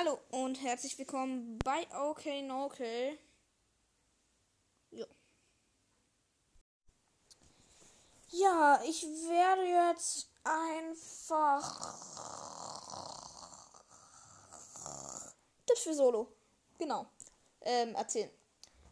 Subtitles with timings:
[0.00, 3.18] Hallo und herzlich willkommen bei OK Okay.
[4.92, 5.04] Ja.
[8.30, 11.98] ja, ich werde jetzt einfach
[15.66, 16.32] Tipps für Solo.
[16.78, 17.04] Genau.
[17.60, 18.30] Ähm, erzählen.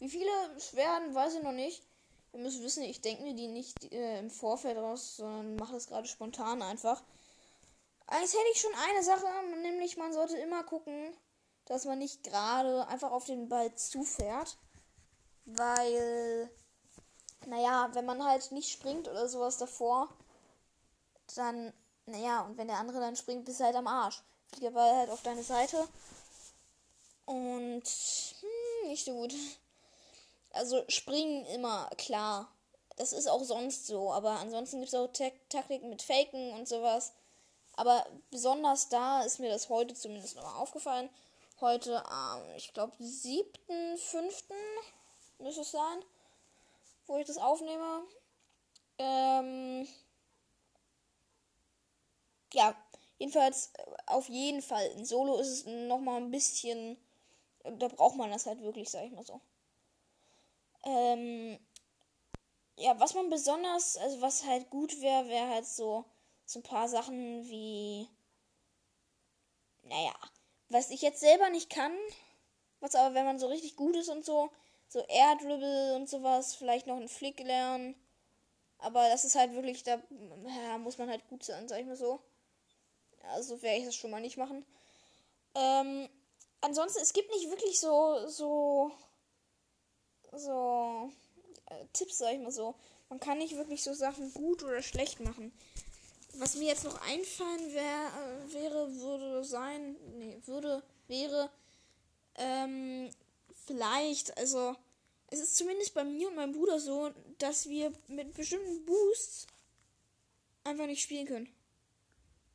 [0.00, 1.82] Wie viele es werden, weiß ich noch nicht.
[2.34, 5.86] Ihr müsst wissen, ich denke mir die nicht äh, im Vorfeld raus, sondern mache das
[5.86, 7.02] gerade spontan einfach.
[8.10, 9.26] Eigentlich hätte ich schon eine Sache,
[9.62, 11.16] nämlich man sollte immer gucken,
[11.66, 14.58] dass man nicht gerade einfach auf den Ball zufährt.
[15.44, 16.50] Weil,
[17.46, 20.08] naja, wenn man halt nicht springt oder sowas davor,
[21.36, 21.72] dann,
[22.06, 24.22] naja, und wenn der andere dann springt, bist du halt am Arsch.
[24.48, 25.88] Fliegt der Ball halt auf deine Seite.
[27.26, 29.32] Und hm, nicht so gut.
[30.50, 32.52] Also springen immer, klar.
[32.96, 35.08] Das ist auch sonst so, aber ansonsten gibt es auch
[35.48, 37.12] Taktiken mit Faken und sowas.
[37.80, 41.08] Aber besonders da ist mir das heute zumindest nochmal aufgefallen.
[41.62, 44.52] Heute am, ähm, ich glaube, 7.5.
[45.38, 46.04] müsste es sein,
[47.06, 48.02] wo ich das aufnehme.
[48.98, 49.88] Ähm,
[52.52, 52.76] ja,
[53.18, 54.84] jedenfalls, äh, auf jeden Fall.
[54.88, 56.98] In Solo ist es nochmal ein bisschen,
[57.64, 59.40] da braucht man das halt wirklich, sag ich mal so.
[60.84, 61.58] Ähm,
[62.76, 66.04] ja, was man besonders, also was halt gut wäre, wäre halt so
[66.50, 68.08] so ein paar Sachen wie,
[69.84, 70.12] naja,
[70.68, 71.96] was ich jetzt selber nicht kann,
[72.80, 74.50] was aber, wenn man so richtig gut ist und so,
[74.88, 77.94] so Air Dribble und sowas, vielleicht noch einen Flick lernen.
[78.78, 80.02] Aber das ist halt wirklich, da
[80.66, 82.20] ja, muss man halt gut sein, sag ich mal so.
[83.22, 84.66] Also werde ich das schon mal nicht machen.
[85.54, 86.08] Ähm,
[86.62, 88.90] ansonsten, es gibt nicht wirklich so, so,
[90.32, 91.12] so
[91.66, 92.74] äh, Tipps, sag ich mal so.
[93.08, 95.52] Man kann nicht wirklich so Sachen gut oder schlecht machen.
[96.34, 101.50] Was mir jetzt noch einfallen wär, äh, wäre, würde sein, nee, würde, wäre,
[102.36, 103.10] ähm,
[103.66, 104.76] vielleicht, also,
[105.28, 109.46] es ist zumindest bei mir und meinem Bruder so, dass wir mit bestimmten Boosts
[110.64, 111.52] einfach nicht spielen können.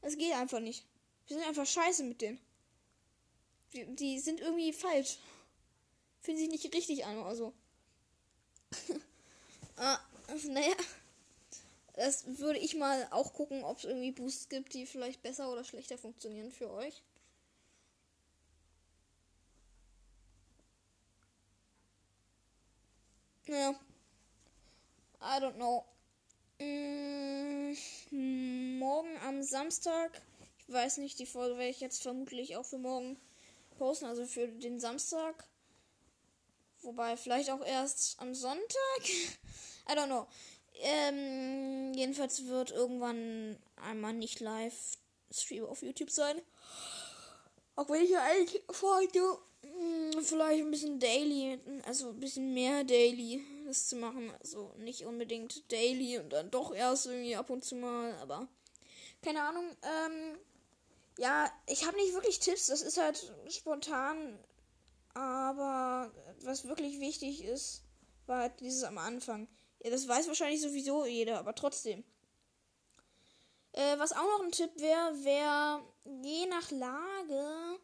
[0.00, 0.84] Es geht einfach nicht.
[1.26, 2.38] Wir sind einfach scheiße mit denen.
[3.72, 5.18] Die, die sind irgendwie falsch.
[6.20, 7.52] Fühlen sich nicht richtig an oder so.
[9.76, 9.98] ah,
[10.44, 10.74] naja.
[11.94, 15.64] Das würde ich mal auch gucken, ob es irgendwie Boosts gibt, die vielleicht besser oder
[15.64, 17.02] schlechter funktionieren für euch.
[23.46, 23.74] Ja.
[25.20, 25.84] I don't know.
[26.60, 27.74] Mm,
[28.78, 30.20] morgen am Samstag.
[30.58, 33.16] Ich weiß nicht, die Folge werde ich jetzt vermutlich auch für morgen
[33.78, 35.44] posten, also für den Samstag.
[36.82, 39.00] Wobei vielleicht auch erst am Sonntag.
[39.88, 40.26] I don't know.
[40.76, 44.98] Ähm, jedenfalls wird irgendwann einmal nicht live
[45.30, 46.40] Stream auf YouTube sein.
[47.76, 52.84] Auch wenn ich ja eigentlich vorhatte, hm, vielleicht ein bisschen Daily, also ein bisschen mehr
[52.84, 54.32] Daily das zu machen.
[54.40, 58.48] Also nicht unbedingt Daily und dann doch erst irgendwie ab und zu mal, aber
[59.22, 59.64] keine Ahnung.
[59.82, 60.38] Ähm,
[61.18, 64.38] ja, ich habe nicht wirklich Tipps, das ist halt spontan.
[65.14, 66.10] Aber
[66.42, 67.82] was wirklich wichtig ist,
[68.26, 69.48] war halt dieses am Anfang.
[69.84, 72.02] Ja, das weiß wahrscheinlich sowieso jeder, aber trotzdem.
[73.72, 75.84] Äh, was auch noch ein Tipp wäre, wäre
[76.22, 77.78] je nach Lage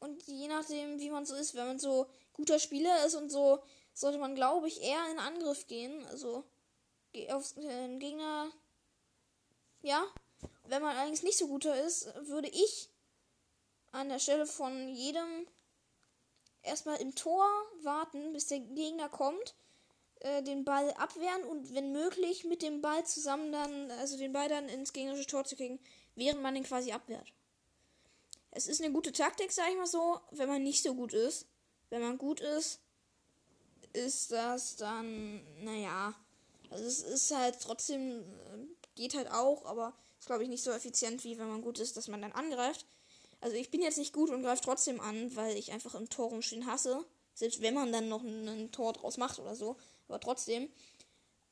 [0.00, 3.62] und je nachdem, wie man so ist, wenn man so guter Spieler ist und so,
[3.94, 6.04] sollte man, glaube ich, eher in Angriff gehen.
[6.08, 6.44] Also
[7.30, 8.52] auf den Gegner.
[9.80, 10.04] Ja.
[10.64, 12.90] Wenn man allerdings nicht so guter ist, würde ich
[13.92, 15.46] an der Stelle von jedem
[16.62, 17.46] erstmal im Tor
[17.82, 19.54] warten, bis der Gegner kommt
[20.24, 24.48] äh, den Ball abwehren und wenn möglich mit dem Ball zusammen dann, also den Ball
[24.48, 25.78] dann ins gegnerische Tor zu kriegen,
[26.14, 27.30] während man den quasi abwehrt.
[28.50, 31.46] Es ist eine gute Taktik, sag ich mal so, wenn man nicht so gut ist.
[31.90, 32.80] Wenn man gut ist,
[33.92, 36.14] ist das dann, naja,
[36.70, 40.70] also es ist halt trotzdem, äh, geht halt auch, aber ist glaube ich nicht so
[40.70, 42.86] effizient, wie wenn man gut ist, dass man dann angreift.
[43.42, 46.30] Also ich bin jetzt nicht gut und greife trotzdem an, weil ich einfach im Tor
[46.30, 47.04] rumstehen hasse.
[47.34, 49.76] Selbst wenn man dann noch ein, Tor draus macht oder so.
[50.08, 50.70] Aber trotzdem.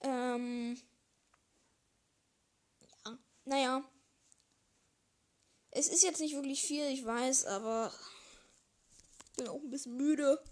[0.00, 0.80] Ähm.
[3.04, 3.18] Ja.
[3.44, 3.84] Naja.
[5.70, 7.92] Es ist jetzt nicht wirklich viel, ich weiß, aber.
[9.30, 10.42] Ich bin auch ein bisschen müde.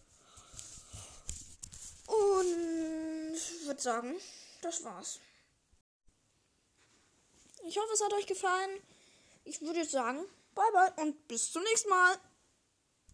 [2.06, 4.16] Und ich würde sagen,
[4.62, 5.20] das war's.
[7.66, 8.80] Ich hoffe, es hat euch gefallen.
[9.44, 10.24] Ich würde jetzt sagen,
[10.54, 12.18] bye bye und bis zum nächsten Mal.